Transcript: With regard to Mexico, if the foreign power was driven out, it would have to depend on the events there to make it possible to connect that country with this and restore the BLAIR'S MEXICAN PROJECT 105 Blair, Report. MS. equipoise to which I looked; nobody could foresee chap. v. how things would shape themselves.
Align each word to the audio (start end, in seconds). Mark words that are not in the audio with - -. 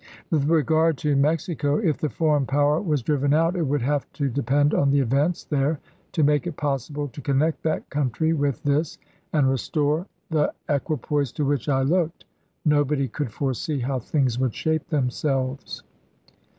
With 0.31 0.45
regard 0.49 0.97
to 1.05 1.15
Mexico, 1.15 1.77
if 1.77 1.99
the 1.99 2.09
foreign 2.09 2.47
power 2.47 2.81
was 2.81 3.03
driven 3.03 3.35
out, 3.35 3.55
it 3.55 3.61
would 3.61 3.83
have 3.83 4.11
to 4.13 4.29
depend 4.29 4.73
on 4.73 4.89
the 4.89 4.99
events 4.99 5.43
there 5.43 5.79
to 6.13 6.23
make 6.23 6.47
it 6.47 6.57
possible 6.57 7.07
to 7.09 7.21
connect 7.21 7.61
that 7.61 7.87
country 7.91 8.33
with 8.33 8.63
this 8.63 8.97
and 9.31 9.47
restore 9.47 10.07
the 10.31 10.51
BLAIR'S 10.65 10.69
MEXICAN 10.87 10.87
PROJECT 10.87 10.89
105 10.89 10.89
Blair, 10.89 10.89
Report. 10.89 10.89
MS. 10.89 10.95
equipoise 10.97 11.31
to 11.33 11.45
which 11.45 11.69
I 11.69 11.81
looked; 11.83 12.25
nobody 12.65 13.07
could 13.07 13.31
foresee 13.31 13.73
chap. 13.79 13.83
v. 13.85 13.91
how 13.91 13.99
things 13.99 14.39
would 14.39 14.55
shape 14.55 14.87
themselves. 14.89 15.83